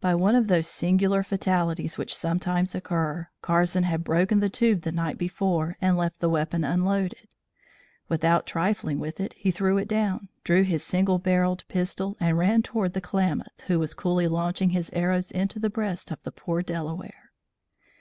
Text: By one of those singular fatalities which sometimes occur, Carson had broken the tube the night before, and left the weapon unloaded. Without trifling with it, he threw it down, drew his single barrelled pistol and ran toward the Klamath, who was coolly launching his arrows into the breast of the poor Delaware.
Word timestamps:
By 0.00 0.16
one 0.16 0.34
of 0.34 0.48
those 0.48 0.66
singular 0.66 1.22
fatalities 1.22 1.96
which 1.96 2.12
sometimes 2.16 2.74
occur, 2.74 3.28
Carson 3.40 3.84
had 3.84 4.02
broken 4.02 4.40
the 4.40 4.48
tube 4.50 4.82
the 4.82 4.90
night 4.90 5.16
before, 5.16 5.76
and 5.80 5.96
left 5.96 6.18
the 6.18 6.28
weapon 6.28 6.64
unloaded. 6.64 7.28
Without 8.08 8.48
trifling 8.48 8.98
with 8.98 9.20
it, 9.20 9.32
he 9.34 9.52
threw 9.52 9.78
it 9.78 9.86
down, 9.86 10.28
drew 10.42 10.64
his 10.64 10.82
single 10.82 11.20
barrelled 11.20 11.62
pistol 11.68 12.16
and 12.18 12.36
ran 12.36 12.62
toward 12.62 12.94
the 12.94 13.00
Klamath, 13.00 13.60
who 13.68 13.78
was 13.78 13.94
coolly 13.94 14.26
launching 14.26 14.70
his 14.70 14.90
arrows 14.92 15.30
into 15.30 15.60
the 15.60 15.70
breast 15.70 16.10
of 16.10 16.20
the 16.24 16.32
poor 16.32 16.60
Delaware. 16.60 17.30